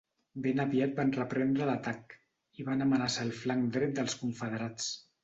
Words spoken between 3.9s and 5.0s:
dels confederats.